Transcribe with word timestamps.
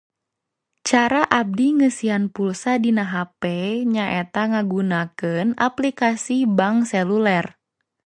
Cara 0.89 1.21
abdi 1.39 1.65
ngeusian 1.77 2.23
pulsa 2.35 2.71
dina 2.83 3.05
hape 3.13 3.57
nyaeta 3.93 4.41
ngagunakeun 4.51 5.49
aplikasi 5.67 6.37
bank 6.57 6.77
seluler 6.91 7.45